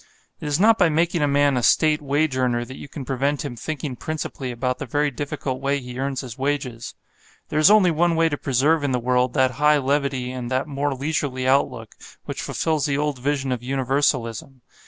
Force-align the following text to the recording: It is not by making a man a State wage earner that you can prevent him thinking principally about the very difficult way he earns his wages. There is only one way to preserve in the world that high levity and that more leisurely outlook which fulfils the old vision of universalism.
It 0.39 0.47
is 0.47 0.59
not 0.59 0.79
by 0.79 0.89
making 0.89 1.21
a 1.21 1.27
man 1.27 1.55
a 1.55 1.61
State 1.61 2.01
wage 2.01 2.35
earner 2.35 2.65
that 2.65 2.79
you 2.79 2.87
can 2.89 3.05
prevent 3.05 3.45
him 3.45 3.55
thinking 3.55 3.95
principally 3.95 4.49
about 4.49 4.79
the 4.79 4.87
very 4.87 5.11
difficult 5.11 5.61
way 5.61 5.79
he 5.79 5.99
earns 5.99 6.21
his 6.21 6.39
wages. 6.39 6.95
There 7.49 7.59
is 7.59 7.69
only 7.69 7.91
one 7.91 8.15
way 8.15 8.27
to 8.27 8.35
preserve 8.35 8.83
in 8.83 8.93
the 8.93 8.99
world 8.99 9.35
that 9.35 9.51
high 9.61 9.77
levity 9.77 10.31
and 10.31 10.49
that 10.49 10.65
more 10.67 10.95
leisurely 10.95 11.47
outlook 11.47 11.93
which 12.25 12.41
fulfils 12.41 12.87
the 12.87 12.97
old 12.97 13.19
vision 13.19 13.51
of 13.51 13.61
universalism. 13.61 14.61